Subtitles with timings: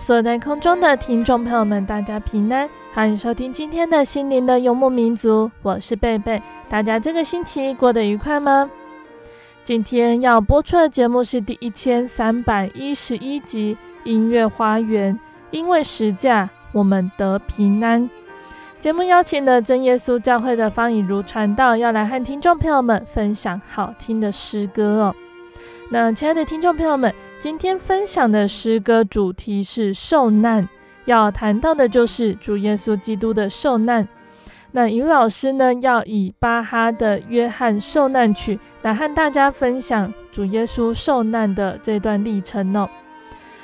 [0.00, 6.42] 所在空中的听众朋友们，大家平安，欢迎收听今天的心灵的游牧民族，我是贝贝。
[6.70, 8.70] 大家这个星期过得愉快吗？
[9.62, 13.76] 今天要播出的节目是第一千三百一十一集
[14.10, 15.14] 《音乐花园》，
[15.50, 18.08] 因为十架，我们得平安。
[18.78, 25.14] 节目邀请了真耶稣教会的方以如传道，要来和听众朋友们分享好听的诗歌哦。
[25.90, 27.14] 那亲爱的听众朋友们。
[27.40, 30.68] 今天分享的诗歌主题是受难，
[31.06, 34.06] 要谈到的就是主耶稣基督的受难。
[34.72, 42.86] 那于老师呢，要以巴哈的《约翰受难曲》来和大家分享主耶稣受难的这段历程哦。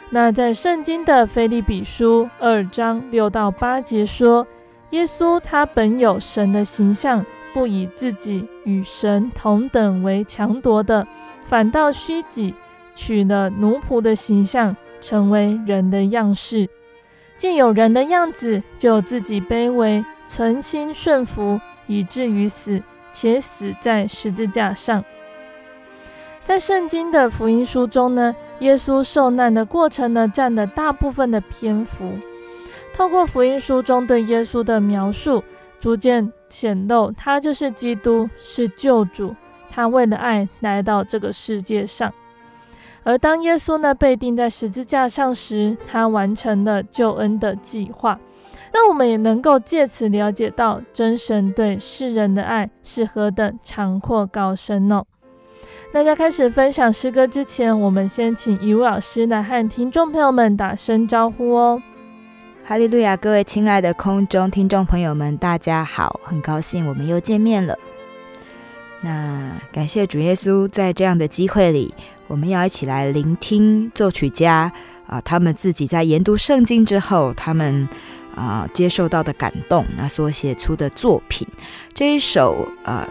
[0.09, 4.47] 那在圣经的腓利比书二章六到八节说，
[4.91, 11.07] 耶稣他本有神的形象，不以自己与神同等为强夺的，
[11.45, 12.55] 反倒虚己。
[12.97, 16.69] 取了奴仆的形象，成为人的样式，
[17.37, 25.05] 既有人的样子，就自己卑微，存心顺服，以至于死，且死在十字架上。
[26.43, 32.13] 在圣经的福音书中呢，耶稣受难的过程呢，占了大部分的篇幅。
[32.95, 35.45] 透过福音书中对耶稣的描述，
[35.79, 39.35] 逐渐显露他就是基督，是救主，
[39.69, 42.15] 他为了爱来到这个世界上。
[43.07, 48.19] 而当耶稣呢被钉在十字架上时，他完成了救恩的计划。
[48.73, 55.05] 那我们也能够借此了解到真神对世人的爱是何等长阔高深哦。
[55.93, 61.81] 那在开始分享诗歌之前，我们先请一位老师来和听众朋友们打声招呼哦。
[62.65, 67.79] 哈利路亚，各位亲爱的空中听众朋友们，大家好，很高兴我们又见面了。
[69.03, 71.95] 那感谢主耶稣在这样的机会里。
[72.29, 74.73] 我们要一起来聆听作曲家
[75.07, 77.89] 啊，他们自己在研读圣经之后，他们
[78.35, 81.47] 啊接受到的感动，那所写出的作品。
[81.95, 83.09] 这一首啊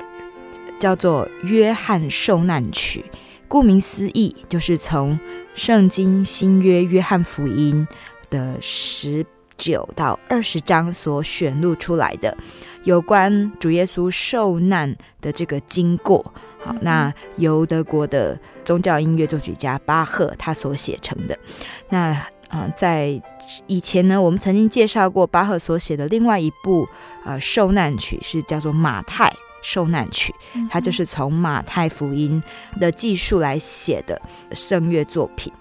[0.80, 3.06] 叫做《约翰受难曲》，
[3.48, 5.18] 顾名思义，就是从
[5.54, 7.88] 圣经新约约翰福音
[8.30, 9.26] 的十
[9.58, 12.36] 九到二十章所选录出来的，
[12.84, 16.34] 有关主耶稣受难的这个经过。
[16.60, 21.38] 好，那由德国的宗教音乐作曲家巴赫他所写成的。
[21.90, 22.00] 那
[22.50, 23.22] 啊、呃，在
[23.68, 26.88] 以前呢，我们曾经介绍过巴赫所写的另外一部
[27.24, 29.32] 呃受难曲，是叫做《马太
[29.66, 30.32] 受难曲》，
[30.70, 32.42] 它就是从马太福音
[32.80, 34.22] 的技术来写的
[34.54, 35.52] 圣乐作品。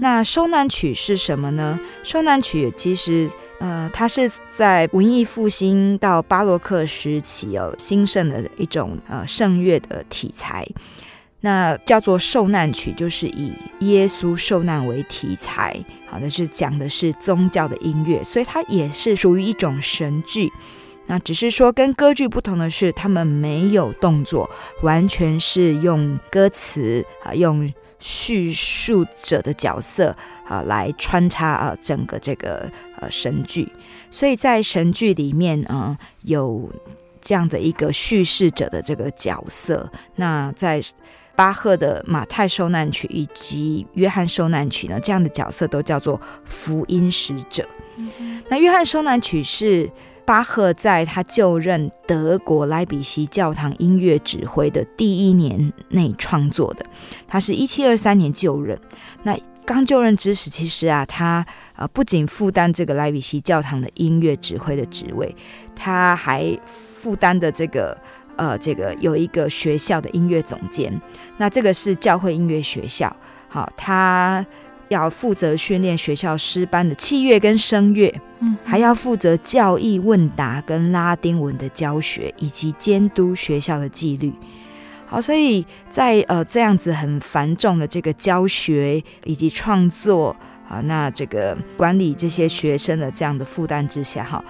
[0.00, 1.78] 那受难曲是什么呢？
[2.02, 3.30] 受难曲其实。
[3.60, 10.66] 呃，它是在文艺复兴到巴洛克时期有兴盛的一种呃圣乐的题材，
[11.40, 20.50] 那叫做受难曲，就是以耶稣受难为题材，好的是讲的是宗教的音乐，所以它也是属于一种神剧。
[21.10, 24.48] 那只是说跟歌剧不同的是，他们没有动作，
[24.80, 27.70] 完全是用歌词啊用。
[28.02, 30.16] 叙述者的角色
[30.48, 32.66] 啊，来穿插啊整个这个
[32.98, 33.70] 呃神剧，
[34.10, 36.66] 所以在神剧里面啊，有
[37.20, 39.86] 这样的一个叙事者的这个角色。
[40.16, 40.80] 那在
[41.36, 47.68] 巴赫的马太受难曲以及约翰受难曲呢，这样的角色都叫做福音使者。
[48.48, 49.90] 那约翰受难曲是。
[50.30, 56.86] 巴赫在他就任德国莱比锡教堂音乐指挥的第一年内创作的。
[57.26, 58.78] 他是一七二三年就任。
[59.24, 59.36] 那
[59.66, 61.44] 刚就任之时，其实啊，他
[61.74, 65.34] 呃不仅负担这个莱比锡教堂的音乐指挥的职位，
[65.74, 67.98] 他还负担的这个
[68.36, 70.96] 呃这个有一个学校的音乐总监。
[71.38, 73.16] 那这个是教会音乐学校。
[73.48, 74.46] 好，他。
[74.90, 84.32] 要负责训练学校师班的器乐跟声乐，嗯，还要负责教义问答跟拉丁文的教学，以及监督学校的纪律。
[85.06, 90.34] 好，所以在呃这样子很繁重的这个教学以及创作
[90.68, 94.44] 啊，那这个管理这些学生的这样的负担之下，哈，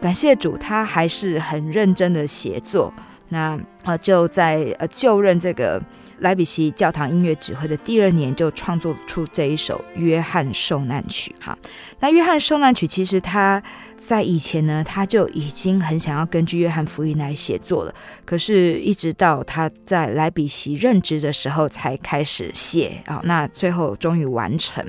[0.00, 2.94] 感谢主，他还是很认真的写作。
[3.30, 5.82] 那呃就在呃就任这个。
[6.20, 11.34] 莱比锡教堂音乐指挥的第二年，就创作出这一首《约翰受难曲》。
[11.44, 11.56] 哈，
[11.98, 13.62] 那《约翰受难曲》其实他
[13.96, 17.94] 在以前呢，他就已经很想要根据《约翰福音》来写作了，
[18.24, 23.20] 可是一直到他在莱比锡任职的时候才开始写啊。
[23.24, 24.84] 那最后终于完成。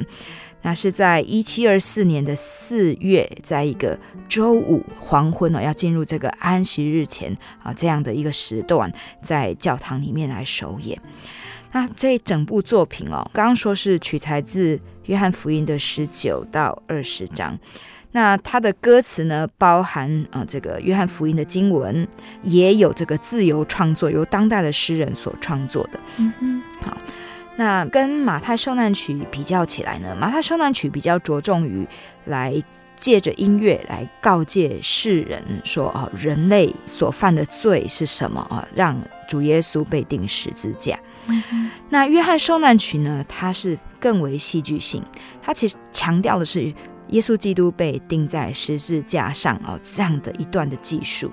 [0.63, 3.97] 那是在一七二四年的四月，在一个
[4.29, 8.91] 周五黄昏呢，要进入这个安息日前啊，这样的一个时段，
[9.21, 10.99] 在教堂里面来首演。
[11.71, 17.57] 那这整部作品哦，刚刚说是取材自约翰福音的十九到二十章。
[18.13, 22.05] 那它的歌词呢，包含啊这个约翰福音的经文，
[22.43, 25.99] 也有这个自由创作，由当代的诗人所创作的。
[26.17, 26.97] 嗯嗯，好。
[27.57, 31.87] 那跟马太受难曲比较起来呢，马太受难曲比较着重于
[32.25, 32.61] 来
[32.95, 38.95] 借着音乐来告诫世人说哦，人类所犯的罪是什么啊，让
[39.27, 40.97] 主耶稣被钉十字架。
[41.27, 45.03] 嗯、那约翰受难曲呢，它是更为戏剧性，
[45.41, 46.73] 它其实强调的是
[47.09, 51.31] 耶稣基督被钉在十字架上啊这样的一段的记述。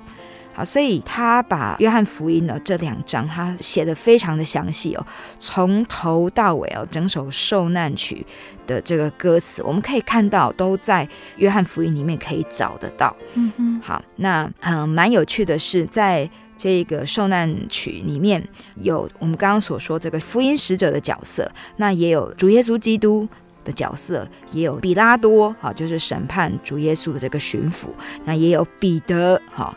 [0.59, 5.07] 啊，所以他把约翰福音呢这两章，他写的非常的详细哦，
[5.39, 8.27] 从头到尾哦，整首受难曲
[8.67, 13.15] 的这个歌词，我们可以看到都在约翰福音里面可以找得到。
[13.35, 18.43] 嗯哼，好，那嗯，蛮有趣的是，在这个受难曲里面
[18.75, 23.29] 有我们刚刚所说这个福音使者的角色，那也有主耶稣基督
[23.65, 27.91] 的角色，也有比拉多，哈，就是审判主耶稣的这个巡抚，
[28.25, 29.73] 那也有彼得，哈。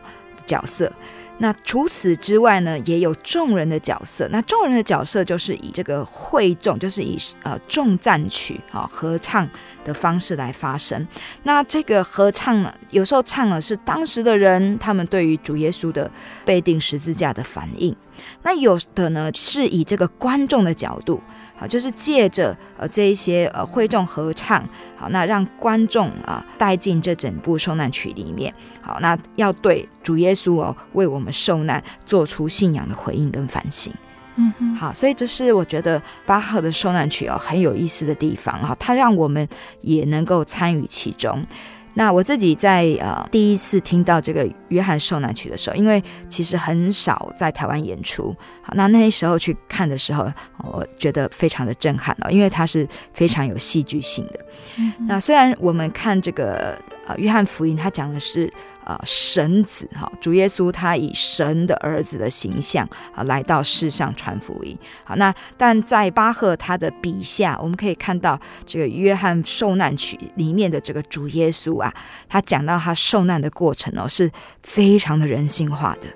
[0.52, 0.92] 角色，
[1.38, 4.28] 那除此之外呢，也有众人的角色。
[4.32, 9.48] 那众人的角色就是以这个会众，就是以呃众赞曲啊合唱
[9.86, 11.08] 的方式来发声。
[11.44, 16.12] 那这个合唱呢，有时候唱的是当时的人他们对于主耶稣的
[16.44, 17.96] 被钉十字架的反应。
[18.44, 21.22] 那有的呢是以这个观众的角度。
[21.62, 33.94] 啊，就是借着呃这一些呃会众合唱，好，那让观众啊带进这整部受难曲里面，好，那要对主耶稣哦为我们受难做出信仰的回应跟反省，
[34.38, 38.60] 嗯哼，好，所以这是我觉得巴赫的受难曲哦很有意思的地方。
[38.64, 39.48] 哈，它让我们
[39.82, 41.46] 也能够参与其中。
[41.94, 54.40] 那我自己在呃第一次听到这个约翰受难曲的时候，因为其实很少在台湾演出，好，那那时候去看的时候，我觉得非常的震撼哦，因为它是非常有戏剧性的。
[54.78, 56.78] 嗯、那虽然我们看这个
[57.08, 58.52] 呃约翰福音，它讲的是。
[58.92, 64.78] 啊，神子哈，主耶稣他以神的儿子的形象啊来到世上传福音。
[65.06, 71.94] 好，那但在巴赫他的笔下，我们可以看到这个约翰受难曲里面的这个主耶稣啊，
[72.28, 74.30] 他讲到他受难的过程哦，是
[74.64, 76.08] 非常的人性化的。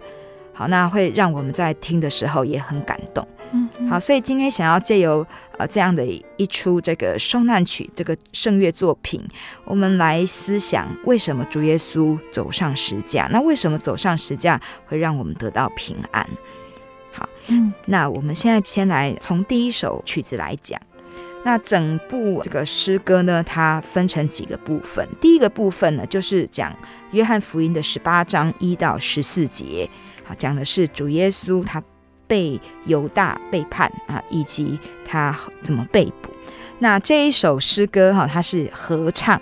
[0.54, 3.26] 好，那会让我们在听的时候也很感动。
[3.90, 5.26] 好，所以今天想要借由
[5.58, 6.06] 呃这样的
[6.38, 9.22] 一出这个受难曲这个圣乐作品，
[9.64, 13.28] 我们来思想为什么主耶稣走上十架？
[13.32, 16.28] 那为什么走上十架会让我们得到平安？
[17.12, 20.82] 好，嗯，那我们现在先来从第一首曲子来讲。
[21.44, 25.08] 那整部这个诗歌呢，它分成几个部分。
[25.22, 26.76] 第一个部分呢，就是讲
[27.12, 29.88] 约翰福音的十八章一到十四节，
[30.24, 31.82] 好，讲的是主耶稣他。
[32.28, 36.30] 被犹大背叛啊，以及他怎么被捕。
[36.80, 39.42] 那这一首诗歌哈，它是合唱，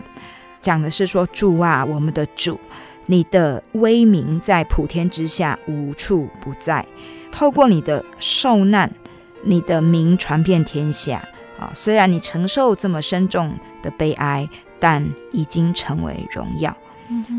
[0.61, 2.59] 讲的是说，主啊，我们的主，
[3.07, 6.85] 你的威名在普天之下无处不在。
[7.31, 8.91] 透过你的受难，
[9.41, 11.27] 你的名传遍天下
[11.59, 11.71] 啊。
[11.73, 14.47] 虽然你承受这么深重的悲哀，
[14.79, 16.77] 但已经成为荣耀。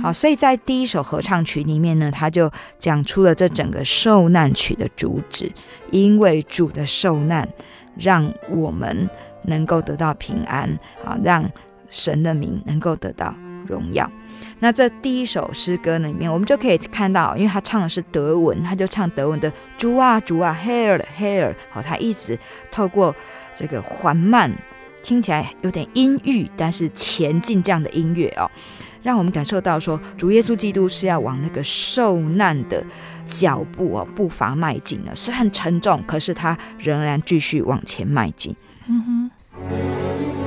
[0.02, 5.50] 好，所以在第一首合唱曲里面呢，他就讲出了这整个受难曲的主旨。
[5.90, 7.48] 因为主的受难，
[7.96, 9.08] 让我们
[9.44, 10.68] 能够得到平安，
[11.04, 11.48] 啊，让
[11.88, 13.32] 神的名能够得到
[13.66, 14.10] 荣耀。
[14.58, 22.38] 那这第一首诗歌里面，我们就可以看到，因为他唱的是德文，他就唱德文的主啊主啊，Herr Herr，好，他一直
[22.70, 23.14] 透过
[23.54, 24.50] 这个缓慢，
[25.02, 28.50] 听起来有点阴郁，但是前进这样的音乐哦，
[29.04, 32.82] 让我们感受到说，主耶稣基督是要往那个受难的
[33.26, 38.56] 脚步哦步伐迈进的，虽然沉重，可是他仍然继续往前迈进。
[38.88, 40.43] 嗯哼。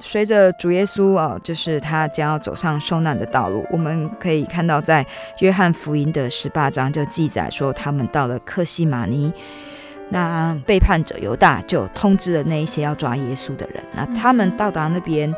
[0.00, 5.04] 随着主耶稣啊，就是他将要走上受难的道路，我们可以看到，在
[5.40, 9.32] 约翰福音的十八章就记载说，他们到了克西马尼，
[10.10, 15.34] 那背叛者犹大就通知了那一些要抓耶稣的人，那他们到达那边。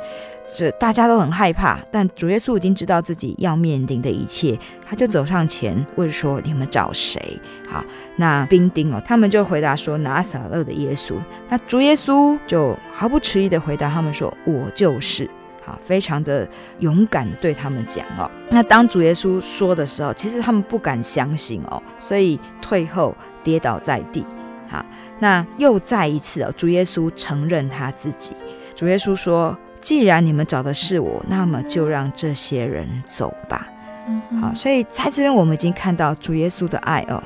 [0.49, 4.57] 这大家都很害怕，但主耶稣已经知道自己要面临的一切，
[4.89, 7.39] 他就走上前问说：“你们找谁？”
[7.69, 7.85] 好，
[8.17, 11.15] 那兵丁哦，他们就回答说：“拿撒勒的耶稣。”
[11.51, 15.29] 那主耶稣就毫不迟疑的回答他们说：“我就是。”
[15.67, 16.49] 好，非常的
[16.79, 18.31] 勇敢的对他们讲哦。
[18.49, 23.13] 那当主耶稣说的时候，其实他们不敢相信哦，所以退后
[23.43, 24.25] 跌倒在地。
[24.69, 24.87] 好，
[25.19, 28.33] 那又再一次哦，主耶稣承认他自己。
[28.77, 29.59] 主耶稣说。
[29.87, 33.69] 既然你们找的是我，那么就让这些人走吧。
[34.09, 37.23] 嗯，好，所以在这边我们已经看到主耶稣的爱哦，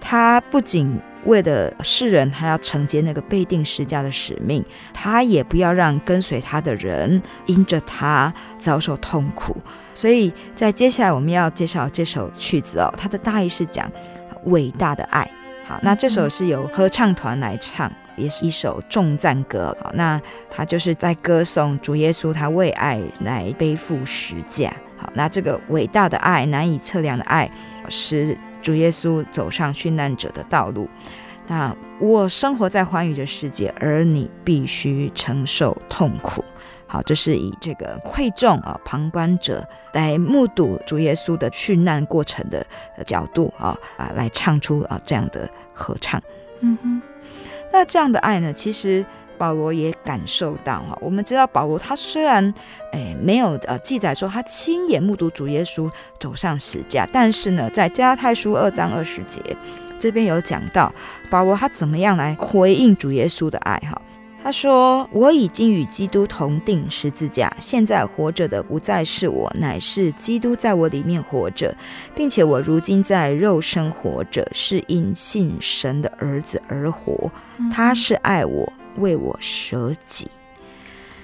[0.00, 9.56] 他不仅为了世人，他要承接那个被钉十架的使命，他也不要让跟随他的人因着他遭受痛苦。
[9.94, 13.88] 所以在接下来我们要介绍这首曲子哦，它的大意是讲
[14.46, 15.30] 伟大的爱。
[15.64, 17.88] 好，那这首是由合唱团来唱。
[18.20, 24.72] 也是一首颂赞歌，好，那他就是在歌颂主耶稣，他为爱来背负十架。
[24.96, 27.50] 好，那这个伟大的爱，难以测量的爱，
[27.88, 30.88] 使主耶稣走上殉难者的道路。
[31.46, 36.44] 那我生活在欢愉的世界，而你必须承受痛苦。
[36.86, 42.66] 好，这是以这个会众啊，旁观者来目睹主耶稣的殉难过程的
[43.06, 46.20] 角度啊啊，来唱出啊这样的合唱。
[46.60, 47.02] 嗯哼。
[47.72, 48.52] 那这样的爱呢？
[48.52, 49.04] 其实
[49.38, 50.98] 保罗也感受到哈。
[51.00, 52.52] 我们知道保罗他虽然
[52.92, 59.40] 诶没有呃记载说他亲眼目睹主耶稣走上十架，但是呢，在加拉太书二章二十节
[59.98, 60.92] 这边有讲到
[61.30, 64.00] 保罗他怎么样来回应主耶稣的爱哈。
[64.42, 71.76] 他说：“我已经与基督同定十字架，现在活着的不再是我，乃是基督在我里面活着，
[72.14, 77.30] 并且我如今在肉身活着，是因信神的儿子而活。
[77.70, 80.26] 他是爱我，为我舍己。”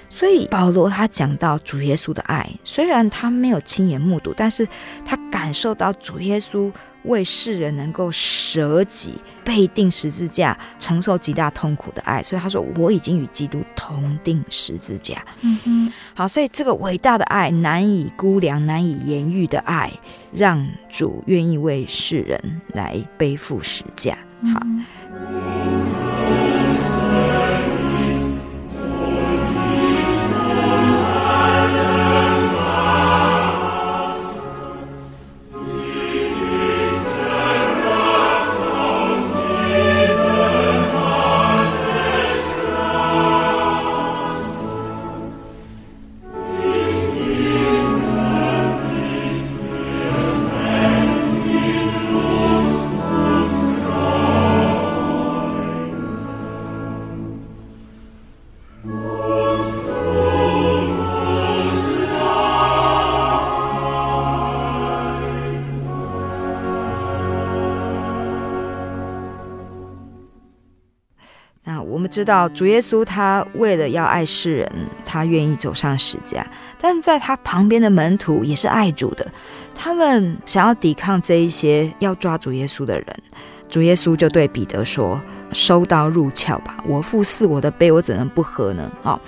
[0.09, 4.67] 所以保罗他讲到主耶稣的爱，虽然他没有亲眼目睹，但是
[5.05, 6.71] 他感受到主耶稣
[7.07, 12.23] 为世人能够舍己、被定十字架、承受极大痛苦的爱。
[12.23, 19.93] 所以他说：“我已经与基督同定十字架。”嗯哼，好，所以这个伟大的爱、难以估量、难以言喻的爱，
[20.33, 24.19] 让主愿意为世人来背负十架。
[24.53, 25.96] 好。
[71.69, 74.73] 那我们知道主耶稣，他为了要爱世人，
[75.05, 76.47] 他愿意走上十字架。
[76.81, 79.27] 但在他旁边的门徒也是爱主的，
[79.75, 83.17] 他们想要抵抗这一些要抓主耶稣的人。
[83.77, 85.21] 主耶稣就对彼得说
[85.53, 86.83] ：“收刀入鞘吧！
[86.87, 89.21] 我父赐我的杯，我怎能不喝呢？”哦，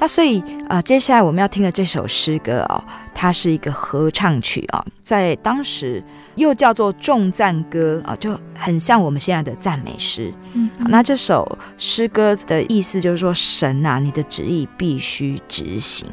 [0.00, 2.82] 那所以啊、呃，接下来我们要听的这首诗歌哦，
[3.14, 6.02] 它是一个合唱曲啊、哦，在当时。
[6.34, 10.32] 又叫做重赞歌啊，就很像我们现在的赞美诗。
[10.54, 16.08] 嗯，那这首诗歌的意思就是说，神啊，你的旨意必须执行。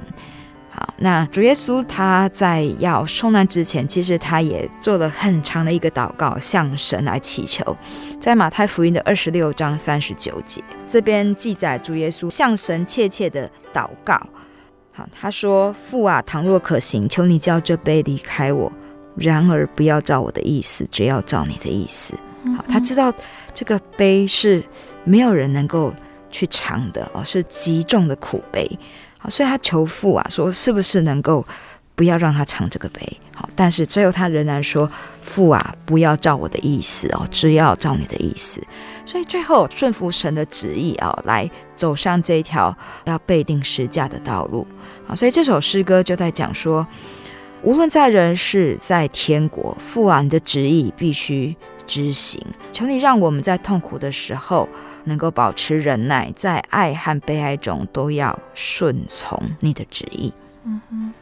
[0.99, 7.75] 好，那主耶稣他在要受难之前，其实他也做了很长的一个祷告，向神来祈求。
[8.19, 14.21] 在马太福音的二十六章三十九节，这边记载主耶稣向神切切的祷告。
[14.91, 18.71] 好，他说：“父啊，倘若可行，求你叫这杯离开我。”
[19.15, 22.13] 然而，不要照我的意思，只要照你的意思。
[22.57, 23.13] 好，他知道
[23.53, 24.63] 这个杯是
[25.03, 25.93] 没有人能够
[26.31, 28.69] 去尝的哦，是极重的苦杯。
[29.19, 31.45] 好，所以他求父啊，说是不是能够
[31.93, 33.19] 不要让他尝这个杯？
[33.35, 34.89] 好，但是最后他仍然说
[35.21, 38.59] ：“父啊，不要照我的意思哦，只要照你的意思。”
[39.05, 44.65] 所以最后顺服神的旨意啊，来走上这一条要被定十架的道路。
[45.05, 46.87] 好，所以这首诗歌就在讲说。
[47.61, 51.53] 无论在人世，在天国，父啊，你的旨意必须
[51.89, 52.39] 执行。
[52.71, 54.69] 求你让我们在痛苦的时候
[55.05, 60.31] 能够保持忍耐，在爱和悲哀中都要顺从你的旨意。
[60.63, 61.13] 嗯哼。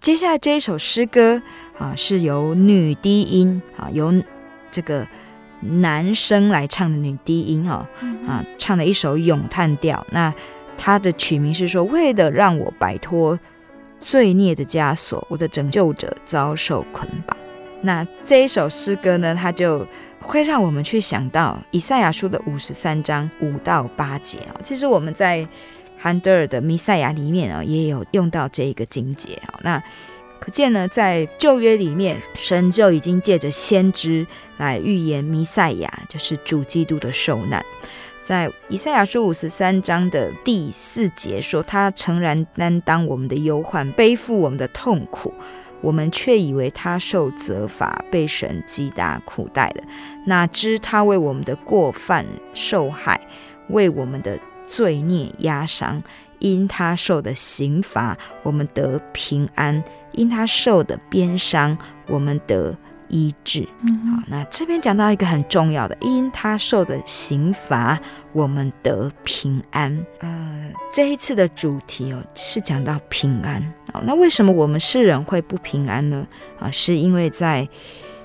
[0.00, 1.40] 接下来这一首诗歌
[1.78, 4.12] 啊，是由女低音啊，由
[4.70, 5.06] 这个
[5.60, 7.86] 男生来唱的女低音哦，
[8.26, 10.06] 啊，唱的一首咏叹调。
[10.10, 10.32] 那
[10.76, 13.38] 它的曲名是说：“为了让我摆脱
[14.00, 17.36] 罪孽的枷锁，我的拯救者遭受捆绑。”
[17.82, 19.86] 那这一首诗歌呢，它就
[20.20, 24.54] 会让我们去想到以赛亚书的五十三章五到八节啊。
[24.62, 25.46] 其实我们在
[25.98, 29.58] 韩德尔的《弥赛亚》里面啊，也有用到这一个经节啊。
[29.62, 29.82] 那
[30.38, 34.24] 可见呢，在旧约里面，神就已经借着先知
[34.56, 37.62] 来预言弥赛亚，就是主基督的受难。
[38.24, 45.34] 在以赛亚书五十三章的第四节说：“他诚然担当我们的忧患，背负我们的痛苦，
[45.80, 49.82] 我们却以为他受责罚，被神击打苦待了。
[50.26, 53.20] 哪知他为我们的过犯受害，
[53.70, 56.02] 为我们的。”罪孽压伤，
[56.38, 61.76] 因他受的刑罚，我们得平安；因他受的鞭伤，
[62.06, 62.76] 我们得
[63.08, 63.66] 医治。
[63.80, 67.98] 嗯，好，那这边讲到一个很重要的，因他受的刑罚，
[68.32, 70.06] 我们得平安。
[70.20, 73.62] 呃，这一次的主题哦，是讲到平安。
[73.92, 76.26] 好，那为什么我们世人会不平安呢？
[76.60, 77.66] 啊，是因为在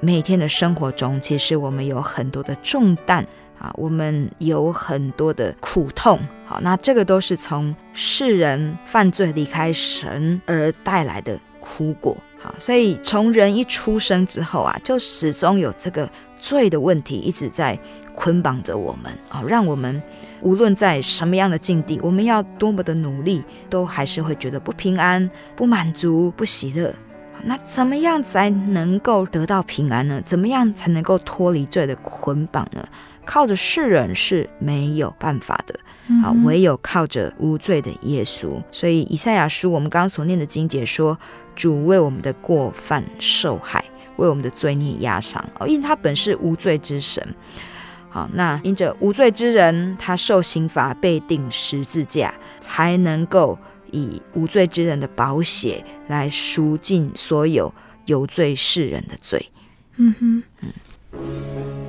[0.02, 3.26] 每天的生活中，其实我们有很多的重担。
[3.64, 17.80] 啊，我们有很多的苦痛，好，那这个都是从世人犯罪离开神而带来的苦果，好，所以从人一出生之后啊，就始终有这个罪的问题一直在
[18.14, 20.04] 捆绑着我们，啊，让我们
[20.42, 26.94] 无论在什么样的境地，我们要多么的努力，都还是会觉得不平安、不满足、不喜乐。
[27.46, 30.22] 那怎么样才能够得到平安呢？
[30.24, 32.86] 怎么样才能够脱离罪的捆绑呢？
[33.26, 35.80] 靠着世人是没有办法的，
[36.24, 38.62] 啊，唯有靠着无罪的耶稣。
[38.72, 41.18] 所以以赛亚书我们刚刚所念的经节说，
[41.56, 43.84] 主为我们的过犯受害，
[44.18, 45.44] 为我们的罪孽压伤。
[45.60, 47.26] 哦，因他本是无罪之神。
[48.10, 53.58] 好，那因着无罪之人，他受刑罚，被定十字架，才能够
[53.92, 57.74] 以无罪之人的宝血来赎尽所有
[58.06, 59.50] 有罪世人的罪。
[59.96, 61.83] 嗯哼，嗯。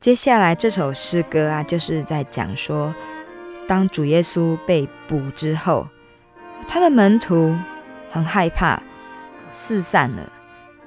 [0.00, 2.94] 接下来这首诗歌啊，就是在讲说，
[3.68, 5.86] 当主耶稣被捕之后，
[6.66, 7.54] 他的门徒
[8.08, 8.82] 很害怕，
[9.52, 10.22] 四散了。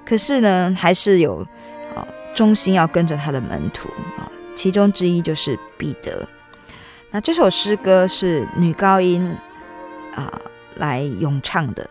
[0.04, 1.48] 可是呢，还是有
[1.96, 6.28] 啊忠心要跟着他的门徒啊，其中之一就是彼得。
[7.12, 9.38] 那这首诗歌是女高音
[10.16, 10.42] 啊
[10.78, 11.88] 来咏唱的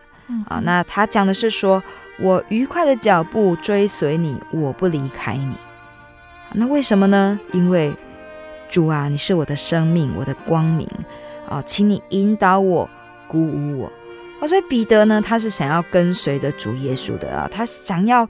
[0.49, 0.59] 啊。
[0.65, 1.81] 那他讲的是说
[2.19, 5.55] ：“我愉快的脚步追随你，我不离开你。”
[6.53, 7.39] 那为什么呢？
[7.51, 7.93] 因为
[8.69, 10.87] 主啊，你是我的生命，我的光明
[11.49, 12.89] 啊，请你引导我，
[13.27, 13.91] 鼓舞我。
[14.39, 18.27] 啊，所以彼得呢，他是想要跟随着主耶稣的啊，他想要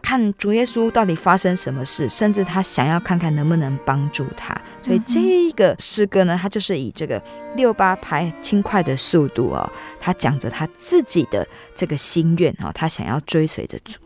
[0.00, 4.56] 看主耶稣到底发生什么事，甚至他想要看看能不能帮助他。
[4.82, 7.20] 所以这个诗歌呢，他就是以这个
[7.56, 9.68] 六八拍轻快的速度哦，
[10.00, 13.98] 他讲着他自己的这个心愿哦，他想要追随着主。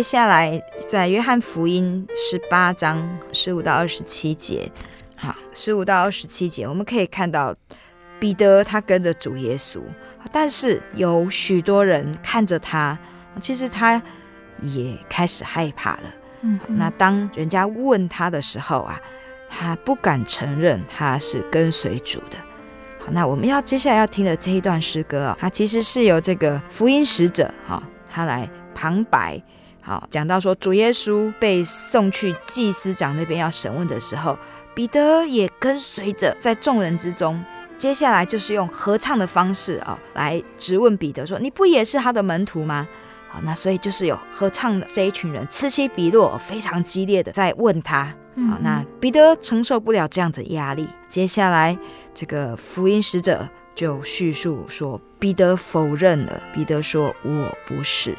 [0.00, 0.58] 接下来
[0.88, 4.72] 在约翰福音十八章十五到二十七节，
[5.14, 7.54] 好，十五到二十七节，我们可以看到
[8.18, 9.78] 彼得他跟着主耶稣，
[10.32, 12.98] 但是有许多人看着他，
[13.42, 14.02] 其实他
[14.62, 16.02] 也开始害怕了。
[16.40, 18.98] 嗯，那当人家问他的时候啊，
[19.50, 22.38] 他不敢承认他是跟随主的。
[23.00, 29.38] 好，那我们要接下来要听的这一段诗歌啊，它其实是由这个福音使者哈，他来旁白。
[29.80, 34.38] 好，讲到说主耶稣被送去祭司长那边要审问的时候，
[34.74, 37.42] 彼得也跟随着在众人之中。
[37.78, 42.86] 接下来就是用合唱的方式啊，来质问彼得说：“你不也是他的门徒吗？”
[43.26, 48.04] 好，那所以就是有合唱的这一群人此起彼落，非常激烈的在问他。
[48.34, 51.78] 好，那彼得承受不了这样的压力，接下来
[52.12, 56.42] 这个福音使者就叙述说，彼得否认了。
[56.52, 58.14] 彼得说：“我不是。”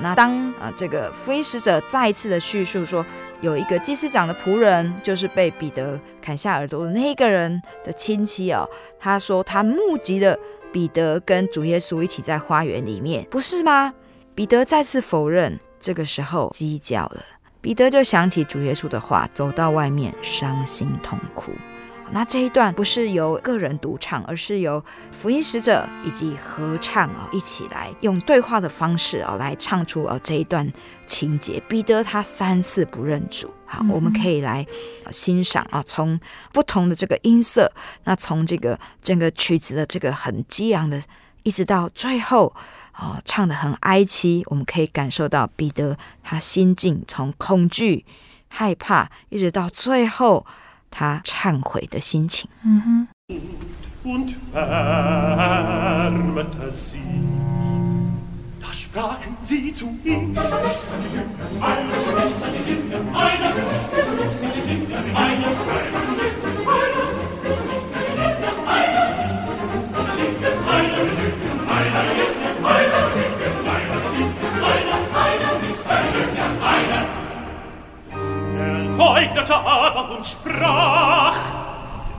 [0.00, 3.04] 那当啊这个福音使者再次的叙述说，
[3.40, 10.38] 有一个祭司长的仆人，就是被彼得砍下耳朵的那个人的亲戚哦，他说他目击了
[10.72, 13.92] 彼得跟主耶稣一起在花园里面，不是吗？
[14.34, 17.22] 彼得再次否认，这个时候鸡叫了。
[17.60, 21.52] 彼得就想起主耶稣的话，走到外面，伤心痛哭。
[22.12, 30.70] 那这一段不是由个人独唱，而是由福音使者以及合唱啊一起来用对话的方式啊来唱出啊这一段
[31.06, 31.60] 情节。
[31.68, 34.66] 彼得他三次不认主，好，我们可以来
[35.10, 36.20] 欣赏啊，从
[36.52, 37.72] 不同的这个音色，
[38.04, 41.02] 那从这个整个曲子的这个很激昂的，
[41.42, 42.54] 一直到最后。
[42.92, 48.04] 啊、哦，唱得很哀凄，我们可以感受到彼得他心境从恐惧、
[48.48, 50.44] 害怕，一直到最后
[50.92, 52.48] 他忏悔的心情。
[52.62, 53.08] 嗯哼。
[79.02, 81.36] verleugnete aber und sprach,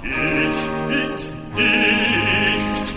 [0.04, 2.94] ich bin's nicht.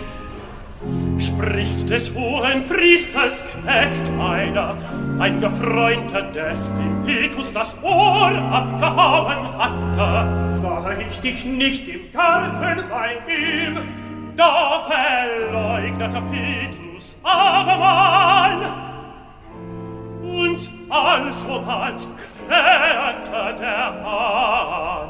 [1.19, 4.77] Spricht des hohen Priesters Knecht einer,
[5.19, 12.85] ein Gefreundter des dem Petrus das Ohr abgehauen hatte, sah ich dich nicht im Garten
[12.91, 13.79] bei ihm,
[14.37, 18.87] da verleugnete Petrus aber Mann.
[20.23, 22.07] Und also hat
[22.49, 25.09] näherte der Hahn.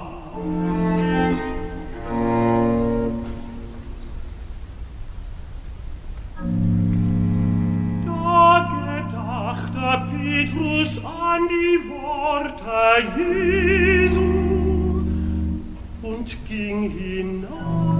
[8.07, 12.79] Da gedachte Petrus an die Worte
[13.16, 14.22] Jesu
[16.03, 17.96] und ging hinaus.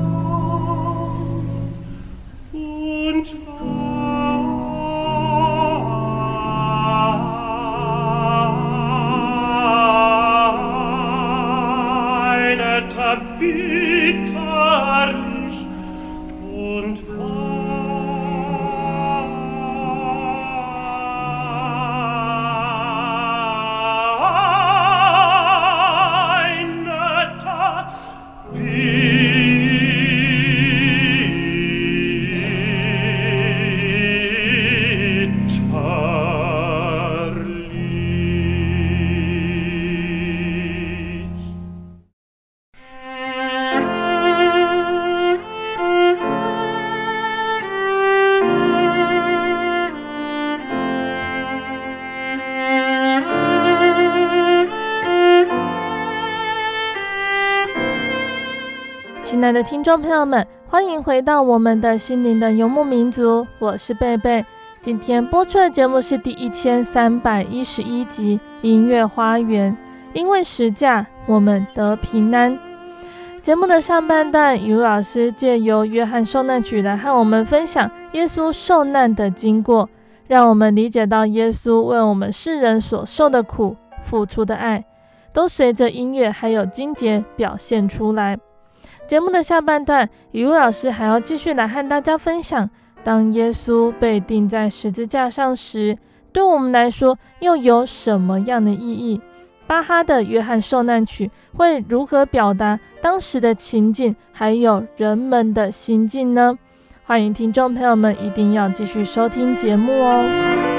[59.47, 64.45] 亲爱的听众朋友们，欢迎回到我们的心灵的游牧民族，我是贝贝。
[64.81, 69.73] 今天播出的节目是第一千三百一十一集《音乐花园》，
[70.15, 72.59] 因为十架，我们得平安。
[73.41, 79.89] 节目的上半段，雨露老师借由约翰受难曲来和我们分享耶稣受难的经过，
[80.27, 84.85] 让我们理解到耶稣为我们世人所受的苦、付出的爱，
[85.33, 88.37] 都随着音乐还有金节表现出来。
[89.07, 92.68] 节目的下半段，雨露老师还要继续来和大家分享，
[93.05, 95.96] 当耶稣被钉在十字架上时，
[96.33, 99.20] 对我们来说又有什么样的意义？
[99.66, 101.27] 巴哈的《约翰受难曲》
[101.59, 106.57] 会如何表达当时的情景，还有人们的心境呢？
[107.05, 110.76] 欢迎听众朋友们一定要继续收听节目哦。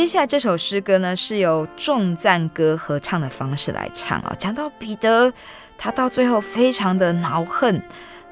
[0.00, 4.34] 接下来这首诗歌呢，是由众赞歌合唱的方式来唱啊。
[4.38, 5.30] 讲到彼得，
[5.76, 7.82] 他到最后非常的恼恨，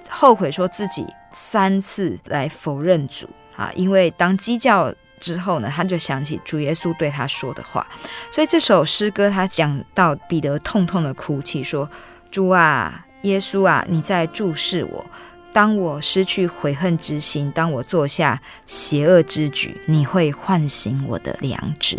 [0.09, 1.05] 后悔说自己
[1.35, 7.87] 三次来否认主啊，因为当鸡叫之后呢，他就想起主耶稣对他说的话，
[8.33, 11.87] 所以这首诗歌他讲到彼得痛痛的哭泣，说
[12.33, 15.05] ：“主啊，耶稣啊，你在注视我。”
[15.53, 21.99] 当我失去悔恨之心，当我做下邪恶之举，你会唤醒我的良知。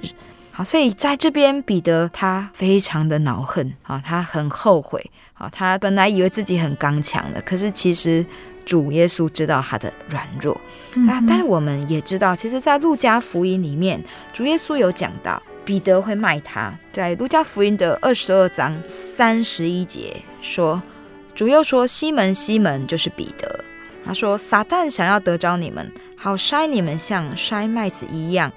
[0.52, 8.26] 好，所以在这边，彼得他非常的恼恨啊，他很后悔啊，他本来以为自己很刚强了，可是其实
[8.66, 10.60] 主耶稣知道他的软弱。
[10.96, 20.82] 那、嗯、但是我们也知道，其实，在路加福音里面，主耶稣有讲到彼得会卖他，在路加福音的二十二章三十一节说。
[21.36, 23.64] 主又说：“西门，西门，就是彼得。
[24.06, 28.52] 他说，撒旦想要得着你们，好筛你们像筛麦子一样。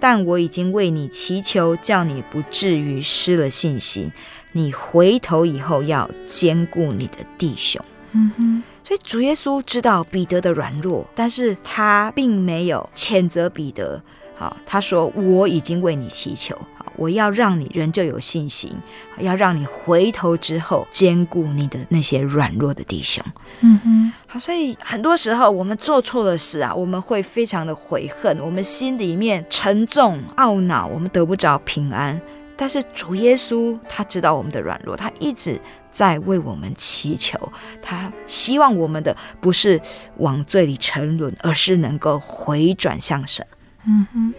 [0.00, 4.12] 但我已经为你祈求，叫你不至于失了信心。
[4.52, 7.80] 你回头以后要坚固你的弟兄。”
[8.12, 8.62] 嗯哼。
[8.86, 14.02] 所以主耶稣知道彼得的软弱，但是他并没有谴责彼得。
[14.36, 16.54] 好，他说：“我已经为你祈求。”
[16.96, 18.70] 我要让你仍旧有信心，
[19.18, 23.24] 要让你回头之后兼顾你的那些软弱的弟兄。
[23.60, 32.20] 嗯哼，好，所以很多时候我们做错了事啊，我们会非常的悔恨，我们心里面沉重懊恼，我们得不着平安。
[32.56, 37.36] 但是主耶稣他知道我们的软弱，他一直在为我们祈求，
[37.82, 39.80] 他希望我们的不是
[40.18, 43.44] 往罪里沉沦，而是能够回转向神。
[43.86, 44.34] 嗯哼。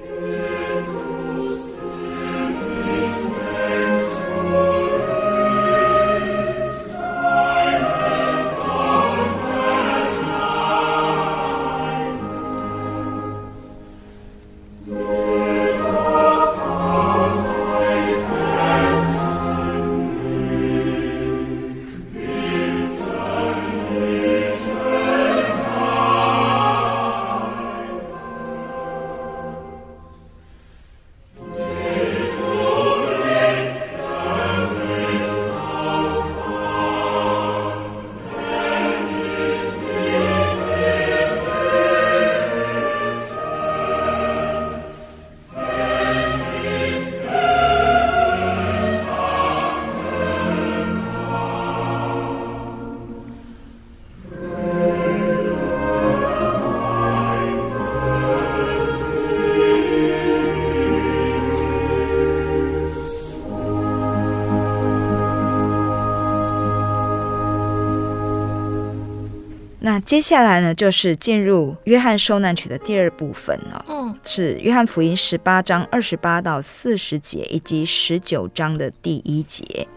[70.05, 73.83] 接下来呢，就是进入约翰受难曲的第二部分了。
[73.89, 79.87] 嗯，是约翰福音十八章二十八到四十节，以及十九章的第一节。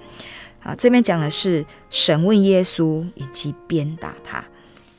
[0.63, 4.43] 啊，这边讲的是审问耶稣以及鞭打他。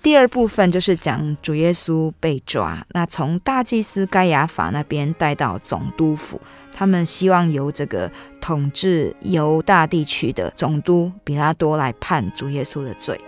[0.02, 6.40] 第二部分就是讲主耶稣被抓，那从大祭司盖亚法那边带到总督府，
[6.72, 13.20] 他们希望由这个统治犹大地区的总督比拉多来判主耶稣的罪。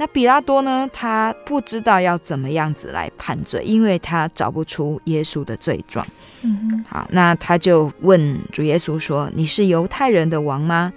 [0.00, 0.88] 那比拉多呢？
[0.92, 6.06] 他不知道要怎么样子来判罪，因为他找不出耶稣的罪状。
[6.42, 10.92] 嗯哼，好，那他就问主耶稣说：“你是犹太人的王吗？”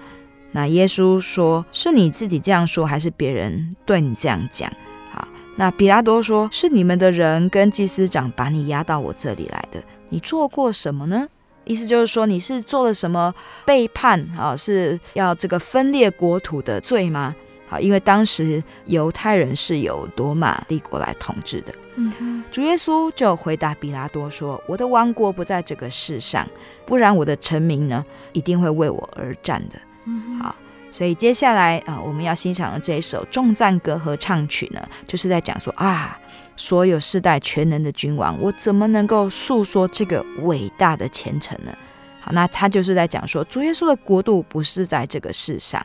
[0.53, 4.71] 那耶稣说：“是你自己这样说，还是别人对你这样讲？”
[5.11, 9.81] 好，那比拉多说：“是你们的人跟祭司长把你押到我这里来的。
[10.09, 11.27] 你做过什么呢？
[11.63, 13.33] 意思就是说，你是做了什么
[13.65, 14.55] 背叛啊？
[14.55, 17.35] 是要这个分裂国土的罪吗？”
[17.71, 21.73] 好，因为当时犹太人是由罗马帝国来统治的。
[21.95, 26.45] 嗯，主耶稣就回答比拉多说：“我的王国不在这个世上，
[26.85, 30.53] 不然我的臣民呢，一定会为我而战的。”嗯，好，
[30.91, 36.19] 所以接下来啊，我们要欣赏的这一首重赞歌合唱曲呢，就是在讲说啊，
[36.57, 41.73] 所有世代全能的君王，我怎么能够诉说这个伟大的前程呢？
[42.19, 45.83] 好，那他就是在讲说，主耶稣的国度不是在这个世上，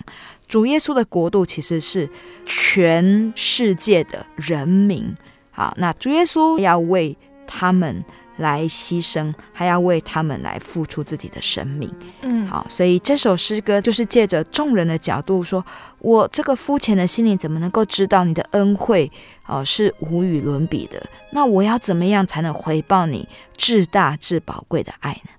[0.48, 2.08] 主耶稣的国度其实是
[2.44, 5.14] 全世界的人民。
[5.50, 7.16] 好，那主耶稣要为
[7.46, 8.04] 他们
[8.36, 11.90] 来牺牲，还要为他们来付出自己的生命。
[12.20, 15.64] 嗯，好，所以这首诗歌就是借着众人的角度说，
[15.98, 19.10] 我这个肤浅的心灵怎么能够知道你的恩惠
[19.46, 21.04] 哦是无与伦比的？
[21.32, 23.26] 那我要怎么样才能回报你
[23.56, 25.30] 至大至宝贵的爱呢？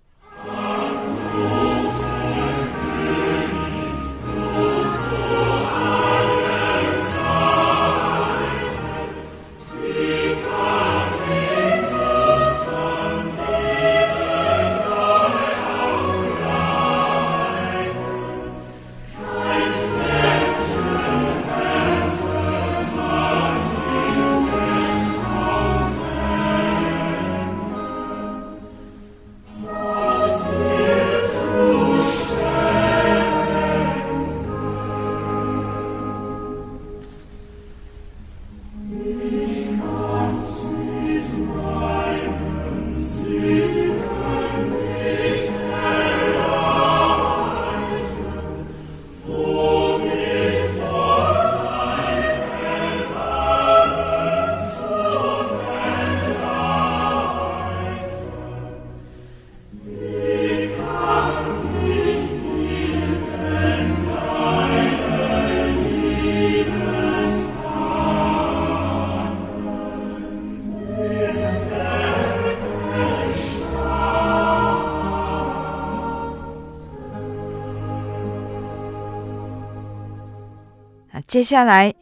[81.28, 81.94] 接下来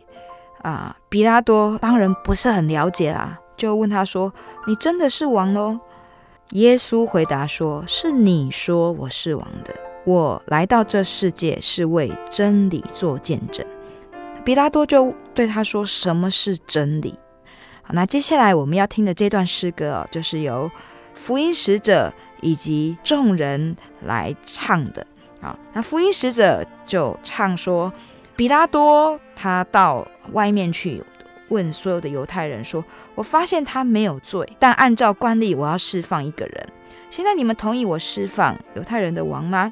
[0.61, 4.31] 啊，比拉多当然不是很了解啦，就问他说
[4.67, 5.79] ：“你真的是王喽？”
[6.53, 9.73] 耶稣回答说：“是你说我是王的。
[10.05, 13.65] 我来到这世界是为真理做见证。”
[14.45, 17.17] 比拉多就对他说：“什么是真理？”
[17.81, 20.69] 好，那接下来我们要听的这段诗歌哦，就是由
[21.15, 25.05] 福音使者以及众人来唱的。
[25.41, 27.91] 好，那福音使者就唱说。
[28.35, 31.01] 比拉多他到外面去
[31.49, 32.83] 问所有的犹太人说
[33.15, 36.67] ：“我发现他没有罪，但按照惯例，我要释放一个人。
[37.09, 39.71] 现在你们同意我释放犹太人的王吗？”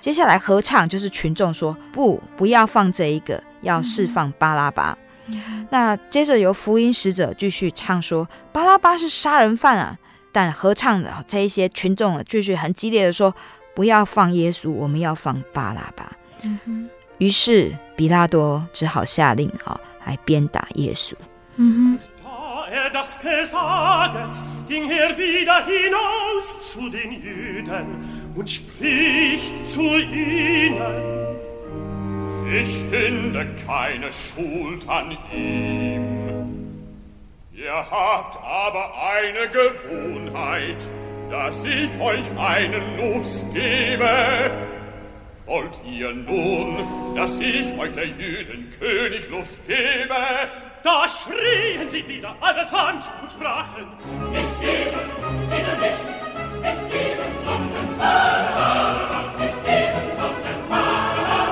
[0.00, 4.96] 接下来合唱就是群众说：“不，不要放这一个，要释放巴拉巴。
[5.26, 9.98] 嗯”那接着由福音使者继续唱说：“巴拉巴是杀人犯啊！”
[10.30, 13.34] 但合唱的这一些群众继续很激烈的说
[13.74, 16.12] ：“不要放耶稣，我们要放巴拉巴。
[16.44, 16.88] 嗯”
[17.18, 21.14] 于是，比拉多只好下令啊，来鞭打耶稣。
[21.56, 21.98] 嗯哼。
[45.48, 50.14] Wollt ihr nun, dass ich euch der Jüden König losgebe?
[50.84, 53.86] Da schrien sie wieder allesamt und sprachen,
[54.30, 55.08] Nicht diesen,
[55.48, 56.04] diesen nicht,
[56.60, 61.48] nicht diesen, sondern Vater, nicht diesen, sondern Vater,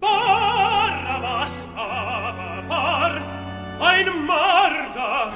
[0.00, 3.12] Barabbas aber war
[3.80, 5.32] ein Mörder.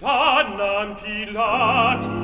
[0.00, 2.23] Da nahm Pilatus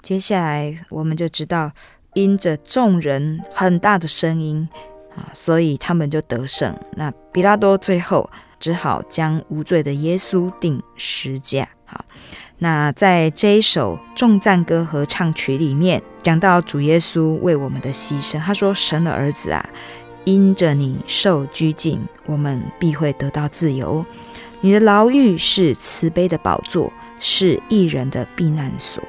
[0.00, 1.70] 接下来，我们就知道，
[2.14, 4.66] 因着众人很大的声音
[5.14, 6.74] 啊，所以他们就得胜。
[6.92, 11.68] 那比拉多最后只好将无罪的耶稣钉十架。
[11.84, 12.04] 好。
[12.60, 19.64] 那在这一首众赞歌合唱曲里面，讲到主耶稣为我们的牺牲，他说：“神的儿子啊，
[20.24, 24.04] 因着你受拘禁，我们必会得到自由。
[24.60, 29.00] 你的牢狱是慈悲的宝座，是义人的避难所。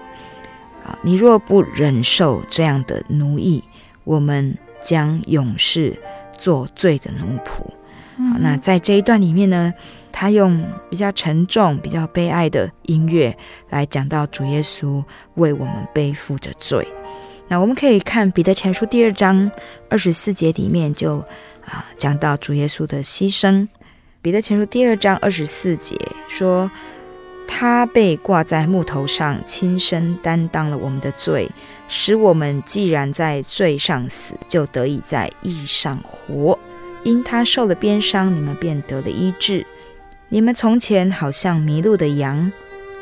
[0.86, 3.64] 啊，你若不忍受这样的奴役，
[4.04, 6.00] 我们将永世
[6.38, 7.66] 做罪的奴仆。”
[8.20, 9.74] 好，那在这一段里面呢，
[10.12, 13.36] 他用比较沉重、比较悲哀的音乐
[13.70, 15.02] 来讲到主耶稣
[15.36, 16.86] 为我们背负着罪。
[17.48, 19.50] 那我们可以看彼得前书第二章
[19.90, 21.18] 二十四节里面就
[21.66, 23.68] 啊讲到主耶稣的牺牲。
[24.22, 25.96] 彼得前书第二章二十四节
[26.28, 26.70] 说，
[27.48, 31.50] 他被挂在木头上，亲身担当了我们的罪，
[31.88, 36.60] 使我们既然在罪上死，就得以在义上活。
[37.04, 39.66] 因他受了鞭伤，你们便得了医治。
[40.28, 42.52] 你们从前好像迷路的羊，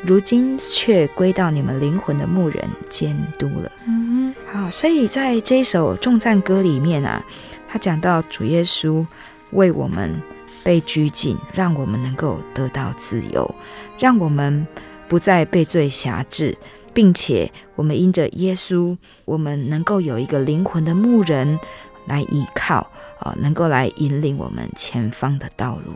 [0.02, 3.70] 如今却归到你们灵魂的牧人监督了。
[3.86, 7.22] 嗯，好，所以在这一首重赞歌里面啊，
[7.68, 9.04] 他讲到主耶稣
[9.50, 10.14] 为我们
[10.62, 13.54] 被拘禁，让我们能够得到自由，
[13.98, 14.66] 让我们
[15.08, 16.56] 不再被罪辖制，
[16.94, 21.58] 并且我们因着耶稣，我们能够有一个灵魂的牧人。
[22.06, 22.90] 来依靠，
[23.20, 25.94] 啊，能够来引领我们前方的道路。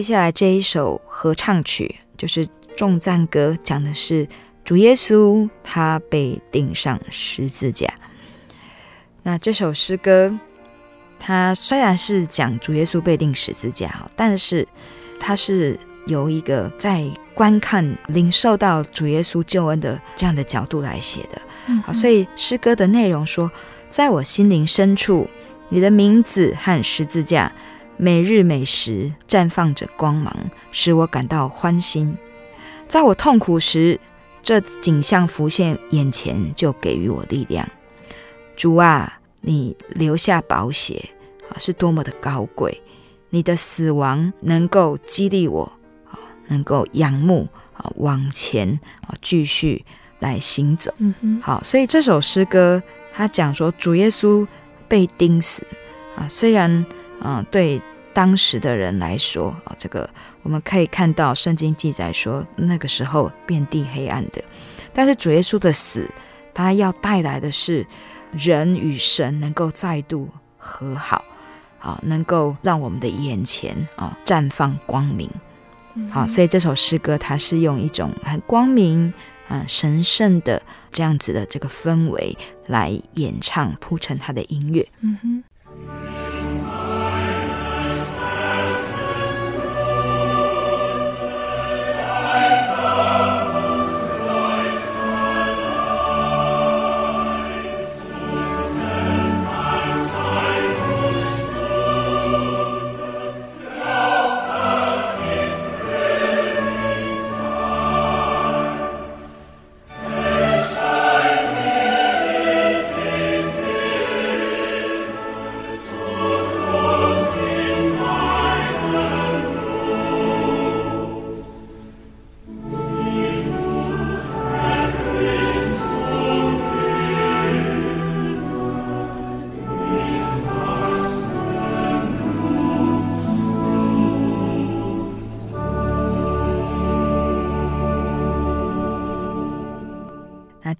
[0.00, 4.26] 接下来这一首合唱曲就是重赞歌，讲的是
[4.64, 7.86] 主耶稣他被钉上十字架。
[9.22, 10.34] 那这首诗歌，
[11.18, 14.66] 它虽然是讲主耶稣被钉十字架，但是
[15.20, 21.42] 它是由一个在观看、领受到主耶稣救恩的这样的角度来写的。
[21.66, 23.52] 嗯、好，所以诗歌的内容说，
[23.90, 25.28] 在我心灵深处，
[25.68, 27.52] 你的名字和十字架，
[28.02, 30.34] 每日每时绽放着光芒，
[30.72, 32.16] 使我感到欢欣。
[32.88, 34.00] 在我痛苦时，
[34.42, 37.68] 这景象浮现眼前，就给予我力量。
[38.56, 41.10] 主啊，你留下宝血
[41.50, 42.80] 啊，是多么的高贵！
[43.28, 45.70] 你的死亡能够激励我
[46.10, 46.16] 啊，
[46.48, 49.84] 能够仰慕啊，往前啊，继续
[50.20, 50.90] 来行走。
[50.96, 52.82] 嗯，好，所以这首诗歌
[53.12, 54.46] 他讲说，主耶稣
[54.88, 55.66] 被钉死
[56.16, 56.86] 啊，虽然
[57.20, 57.78] 啊，对
[58.12, 60.08] 当时的人来说啊，这个
[60.42, 64.42] 我们可以看到圣经记载说，那个时候遍地黑暗的，
[64.92, 66.08] 但是主耶稣的死，
[66.54, 67.86] 他要带来的是。
[68.32, 71.24] 人与神能够再度和好，
[71.80, 75.28] 好，能够让我们的眼前啊绽放光明，
[76.08, 79.12] 好，所以这首诗歌它是用一种很光明
[79.48, 82.38] 啊神圣的这样子的这个氛围
[82.68, 84.88] 来演唱铺成它的音乐。
[85.00, 85.44] 嗯哼。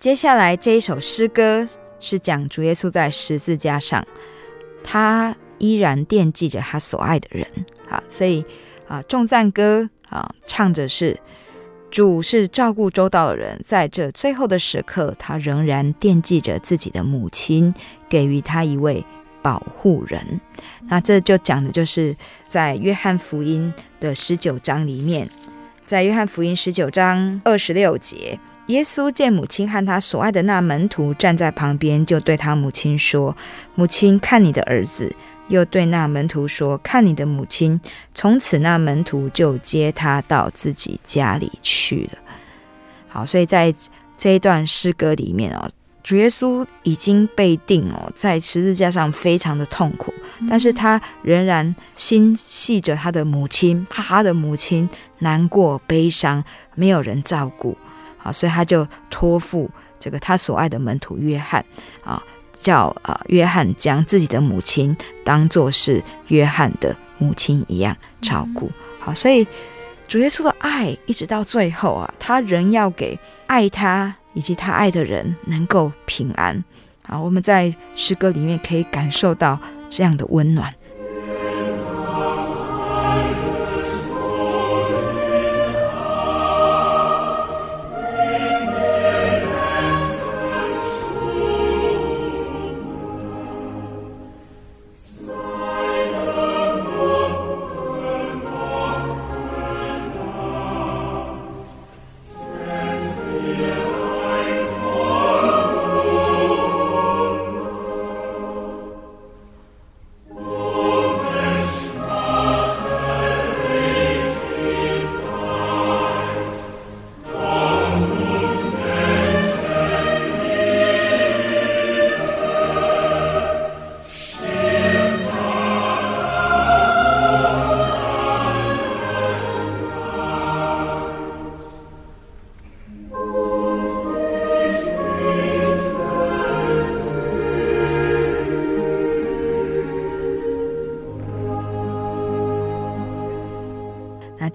[0.01, 1.69] 接下来这一首诗歌
[2.01, 4.03] 是讲主耶稣在十字架上，
[4.83, 7.47] 他依然惦记着他所爱的人。
[7.87, 8.43] 好，所以
[8.89, 11.21] 啊，重赞歌啊，唱着是
[11.91, 17.75] 主是照顾周到的人，在这最后的时刻，他仍然惦记着自己的母亲，
[18.09, 19.05] 给予他一位
[19.43, 20.41] 保护人。
[20.89, 22.17] 那这就讲的就是
[22.49, 23.71] 在约翰福音
[24.01, 25.29] 的十九章里面，
[25.85, 28.41] 在约翰福音十九章二十六节。
[28.73, 33.37] 耶稣见母亲和他所爱的那门徒站在旁边，就对他母亲说
[33.75, 35.15] ：“母亲，看你的儿子。”
[35.49, 37.81] 又对那门徒说：“看你的母亲。”
[38.15, 42.19] 从此，那门徒就接他到自己家里去了。
[43.09, 43.75] 好，所以在
[44.17, 45.69] 这一段诗歌里面哦，
[46.05, 50.15] 主耶稣已经被定哦，在十字架上非常的痛苦，
[50.49, 56.45] 但是他仍然心系着他的母亲，怕他的母亲难过悲伤，
[56.77, 57.77] 没有人照顾。
[58.23, 61.65] 好，所以他就托付这个他所爱的门徒约翰
[62.05, 62.23] 啊，
[62.55, 68.71] 叫啊约翰将自己的母亲当作是约翰的母亲一样照顾。
[68.99, 69.47] 好，所以
[70.07, 76.63] 主耶稣的爱一直到最后啊，他仍要给爱他以及他爱的人能够平安。
[77.03, 79.59] 好，我们在诗歌里面可以感受到
[79.89, 80.73] 这样的温暖。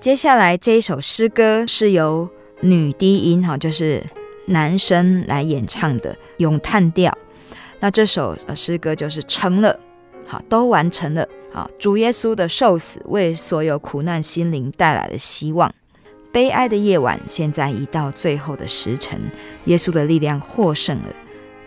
[0.05, 2.29] 接下来这一首诗歌是由
[2.61, 4.03] 女低音哈，就是
[4.45, 7.11] 男生来演唱的咏叹调。
[7.79, 9.79] 那这首诗歌就是成了，
[10.27, 11.27] 好，都完成了。
[11.51, 15.73] 好，主耶稣的受死为所有苦难心灵带来了希望。
[16.31, 19.19] 悲哀的夜晚现在已到最后的时辰，
[19.63, 21.09] 耶稣的力量获胜了，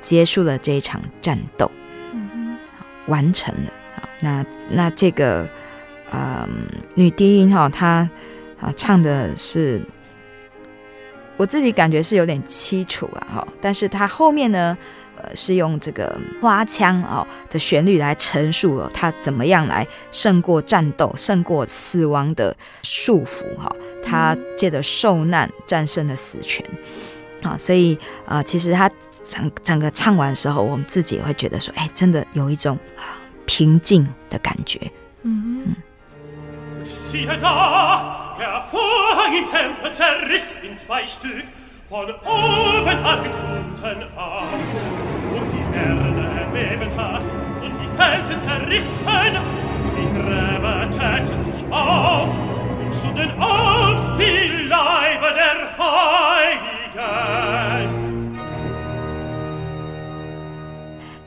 [0.01, 1.69] 结束了这一场战斗，
[2.13, 2.57] 嗯，
[3.09, 3.73] 完成了。
[3.97, 5.45] 好，那那这个。
[6.13, 6.49] 嗯，
[6.95, 8.09] 女低音哈，她
[8.61, 9.81] 啊，唱的是
[11.37, 14.77] 我自己感觉是有点凄楚啊，哈，但是她后面呢，
[15.17, 26.65] 呃，是用这个花腔哦的旋律来陈述了她怎么样来胜过战斗、胜过死亡的束缚，哈，她借着受难战胜了死权，
[27.43, 27.95] 啊，所以
[28.25, 28.91] 啊、呃，其实他
[29.25, 33.15] 整整个唱完的时候，我们自己也会觉得说，哎，真的有一种啊
[33.47, 34.81] 平静的感觉，
[35.23, 35.77] 嗯嗯。
[37.11, 41.45] Der Vorhang im Tempel zerriss in zwei Stück,
[41.89, 44.87] von oben an bis unten aus.
[45.35, 47.21] Und die Erde erbebte,
[47.63, 49.35] und die Felsen zerrissen,
[49.97, 52.33] die Gräber täten sich auf,
[52.79, 56.69] und stunden auf wie Leiber der Heiligen.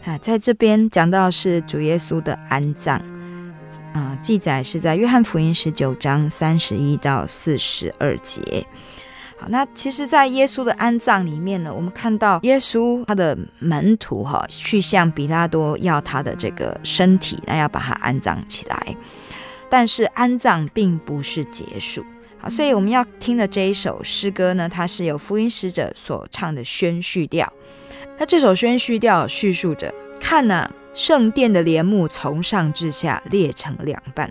[0.06, 3.21] 啊，在这边讲到是主耶稣的安葬。
[3.94, 8.66] 啊、记载是在约翰福音十九章三十一到四十二节。
[9.38, 18.96] 好，那其实，在耶稣的安葬里面呢，我们看到耶稣他的门徒哈，去向比拉多要他的这个身体，那要把他安葬起来。
[19.70, 22.06] 但是安葬并不是结束。
[22.38, 27.52] 好，所以我们要听的这一首诗歌呢，它是由福音使者所唱的宣叙调。
[28.20, 34.30] 那这首宣叙调叙述着，看呐、圣殿的帘幕从上至下裂成两半，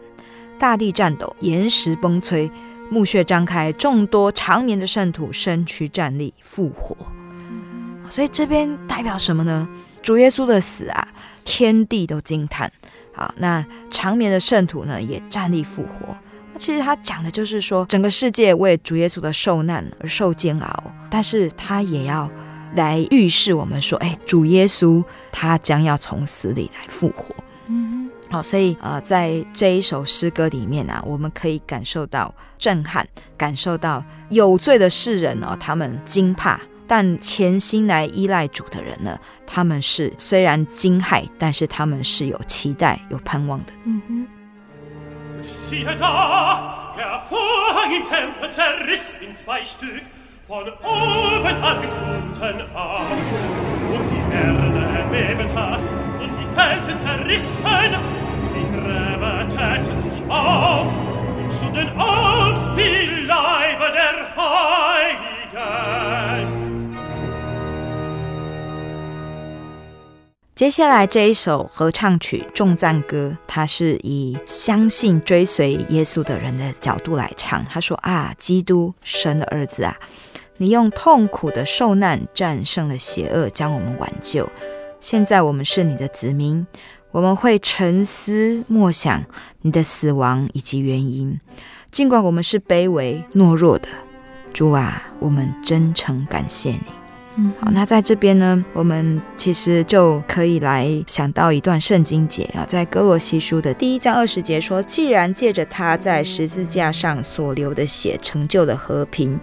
[0.59, 2.51] 大地颤抖，岩石崩摧，
[2.91, 6.97] 墓穴张开，众多长眠的圣徒身躯站立，复活。
[8.11, 9.67] 所以这边代表什么呢？
[10.03, 11.09] 主耶稣的死啊，
[11.45, 12.71] 天地都惊叹。
[13.15, 16.15] 好，那长眠的圣徒呢，也站立复活。
[16.53, 22.31] 那其实他讲的就是说，整个世界为主耶稣的受难而受煎熬，但是他也要。
[22.75, 25.03] 来预示我们说，哎，主耶稣
[25.33, 27.35] 他将要从死里来复活。
[27.67, 33.07] 嗯，好，所以呃，在这一首诗歌里面啊，我们可以感受到震撼，
[33.37, 43.73] 感受到有罪的世人哦，他们惊怕，但潜心来依赖主的人呢，他们是虽然惊骇，但是他们是有期待、有盼望的。
[43.85, 44.27] 嗯哼。
[70.57, 77.65] 接下来这一首合唱曲众赞歌，它是以相信追随耶稣的人的角度来唱。
[77.65, 79.97] 他说：“啊，基督，神的儿子啊！”
[80.61, 84.47] 你用痛苦的受难战胜了邪恶，将我们挽救。
[85.01, 86.67] 现在我们是你的子民，
[87.13, 89.25] 我们会沉思默想
[89.63, 91.41] 你的死亡以及原因。
[91.91, 93.89] 尽管我们是卑微懦弱的，
[94.53, 96.83] 主啊，我们真诚感谢你。
[97.37, 109.41] 嗯，好，那在这边呢，我们其实就可以来想到一段圣经节啊，在哥罗西书的第一章二十节说：“既然借着他在十字架上所流的血成就了和平。”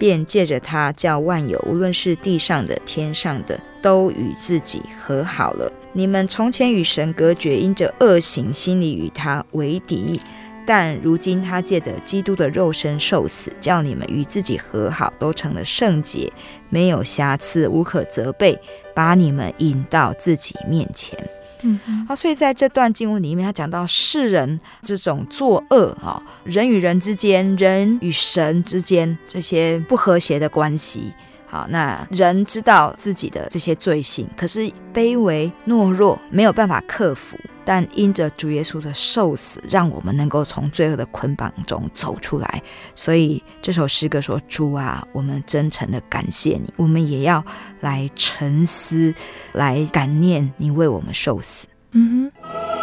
[0.00, 5.70] 便借着他叫万有，无论是地上的、天上的，都与自己和好了。
[5.92, 10.18] 你们从前与神隔绝，因着恶行，心里与他为敌；
[10.66, 16.32] 但如今他借着基督的肉身受死，叫你们与自己和好，都成了圣洁，
[16.70, 18.58] 没有瑕疵，无可责备，
[18.94, 21.18] 把你们引到自己面前。
[21.62, 31.12] 嗯，好，所以在这段经文里面，他讲到世人这种作恶啊，人与人之间，人与神之间这些不和谐的关系。
[31.50, 37.36] 好，那人知道自己的这些罪行，可是卑微懦弱，没有办法克服。
[37.64, 42.62] 但因着主耶稣的受死，让我们能够从罪恶的捆绑中走出来。
[42.94, 47.44] 所以这首诗歌说：“主啊，我们真诚的感谢你，我们也要
[47.80, 49.12] 来沉思，
[49.52, 52.79] 来感念你为我们受死。”嗯哼。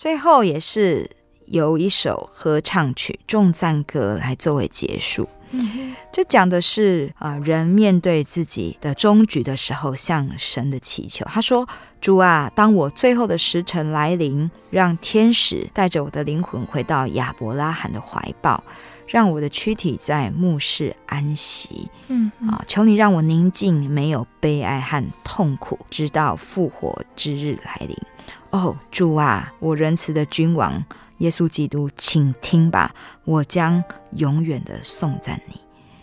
[0.00, 1.10] 最后也是
[1.44, 5.28] 由一首合唱曲、重赞歌来作为结束。
[5.50, 11.26] 嗯，这讲的是啊，人面对自己的终局的时候，向神的祈求。
[11.26, 11.68] 他说
[12.00, 18.64] ：“主啊，当我最后的时辰来临，让天使带着我的灵魂回到亚伯拉罕的怀抱，
[19.06, 21.90] 让我的躯体在墓室安息。
[22.08, 27.94] 嗯，啊，求你让我宁静，没有悲哀和痛苦，直到复活之日来临。
[28.50, 30.84] 哦，主啊，我仁慈的君王。”
[31.20, 32.94] 耶稣基督，请听吧，
[33.26, 35.60] 我将永远的颂赞你。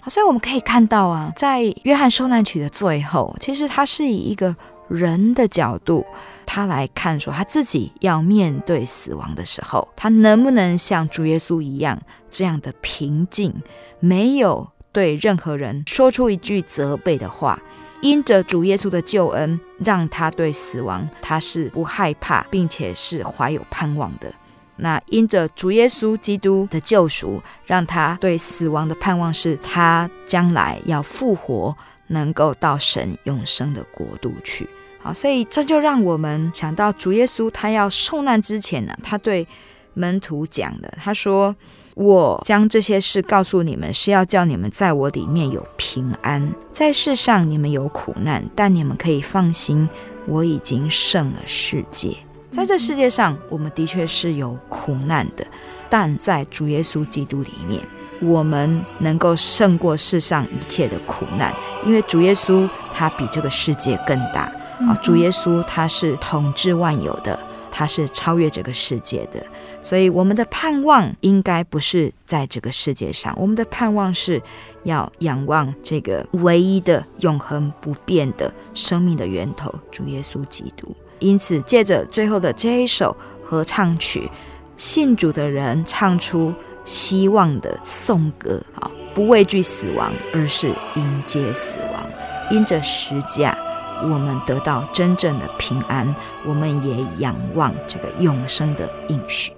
[0.07, 4.55] 所以我们可以看到啊，在约翰受难曲的最后，其实他是以一个
[4.87, 6.05] 人的角度，
[6.45, 13.51] 他来看说他自己要面对死亡的时候，他能不能像主耶稣一样这样的平静，
[13.99, 17.59] 没有对任何人说出一句责备的话。
[18.01, 24.33] 因着主耶稣的救恩，让他对死亡他是不害怕，并且是怀有盼望的。
[24.77, 31.75] 那因着主耶稣基督的救赎，让他对死亡的盼望是他将来要复活，
[32.07, 34.69] 能够到神永生的国度去。
[34.99, 39.47] 好，所以这就让我们想到主耶稣他要受难之前呢，他对
[39.95, 41.55] 门徒讲的，他说
[41.97, 46.53] ：“我将这些事告诉你们，是要叫你们在我里面有平安。
[46.71, 49.89] 在世上你们有苦难，但你们可以放心，
[50.27, 52.15] 我已经胜了世界。”
[52.51, 55.45] 在这世界上，我们的确是有苦难的，
[55.89, 57.81] 但在主耶稣基督里面，
[58.21, 64.51] 我们能够胜过世上一切的苦难，因为主耶稣他比这个世界更大
[64.87, 64.93] 啊！
[65.01, 67.37] 主耶稣他是统治万有的，
[67.78, 69.45] 他是超越这个世界的，
[69.84, 74.41] 所以我们的盼望应该不是在这个世界上，我们的盼望是
[74.82, 80.88] 要仰望这个唯一的永恒不变的生命的源头——主耶稣基督。
[81.19, 84.28] 因此，借着最后的这一首合唱曲，
[84.75, 86.51] 信主的人唱出
[86.84, 92.03] 希望的颂歌啊，不畏惧死亡，而是迎接死亡。
[92.49, 93.55] 因着十架，
[94.03, 96.13] 我们得到真正的平安，
[96.45, 99.56] 我们也仰望这个永生的应许。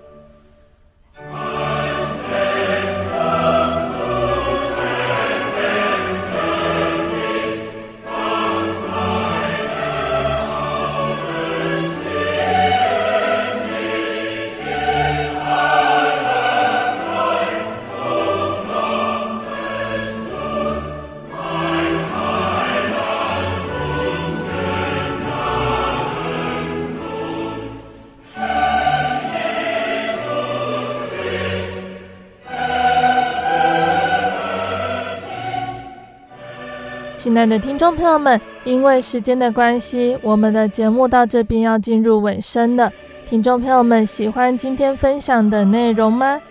[37.39, 42.91] 亲爱的听众朋友们，因为时间的关系，我们的节目到这边要进入尾声了。
[43.25, 46.41] 听众朋友们，喜欢今天分享的内容吗？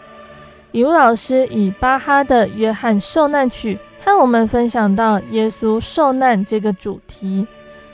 [0.72, 7.46] 以乌老师以巴哈的《约翰受难曲》和我们分享到耶稣受难这个主题。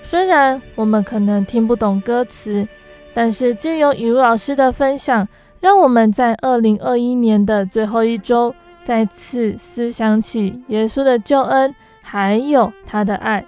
[0.05, 2.65] 虽然我们可能听不懂歌词，
[3.13, 5.27] 但是借由以乌老师的分享，
[5.59, 11.75] 让我们在二零二一年的最后一周，再次思想起耶稣的救恩。
[12.15, 13.45] 还有他的爱，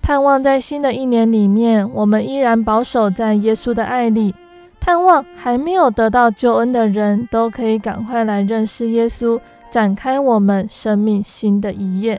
[0.00, 4.34] 盼望在新的一年里面，我们依然保守在耶稣的爱里。
[4.80, 12.18] 盼望还没有得到救恩的人都可以赶快来认识耶稣，展开我们生命新的一页。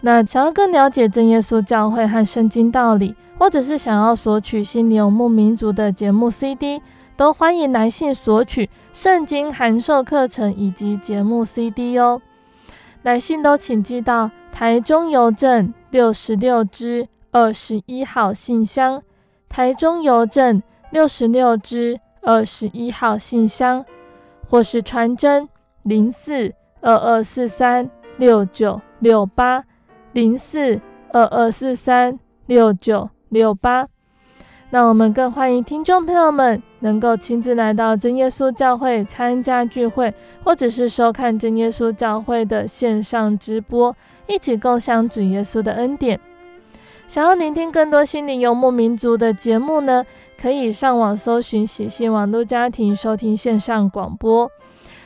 [0.00, 6.80] 那想要更了解真耶稣教会和圣经道理，或者是想要索取心灵牧民族的节目 CD，
[7.18, 12.22] 都欢迎来信索取圣经函授课程以及节目 CD 哦。
[13.02, 19.02] 来信都请寄到台中邮政六十六支二十一号信箱，
[19.48, 23.84] 台中邮政六十六支二十一号信箱，
[24.48, 25.48] 或是传真
[25.82, 29.64] 零四二二四三六九六八
[30.12, 30.80] 零四
[31.10, 33.88] 二二四三六九六八。
[34.70, 43.94] 那我们更欢迎听众朋友们能够亲自来到真耶稣教会参加聚会，或者是收看真耶稣教会的线上直播，
[44.26, 46.18] 一起共享主耶稣的恩典。
[47.06, 50.04] 想要聆听更多心灵游牧民族的节目呢，
[50.40, 54.50] 可以上网搜寻喜信网络家庭收听线上广播。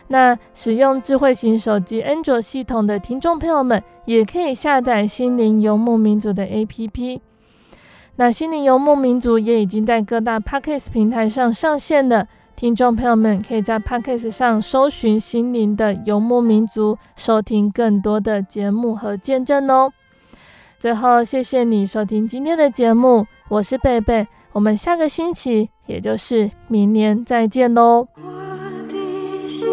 [0.07, 7.21] 那使用智慧型手机安卓系统的听众朋友们，也可以下载心灵游牧民族的 APP。
[8.17, 12.27] 那心灵游牧民族也已经在各大 Podcast 平台上上线了，
[12.59, 19.93] 听众朋友们可以在 Podcast 上搜寻心灵的游牧民族，收听更多的节目和见证哦。
[20.77, 28.09] 最后，谢谢你收听今天的节目，我是贝贝，我们下个星期，也就是明年再见喽。
[28.17, 28.23] 我
[28.89, 29.69] 的心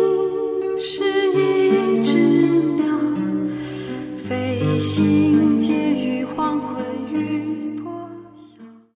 [0.80, 2.20] 是一只
[2.76, 2.86] 鸟，
[4.16, 5.55] 飞行。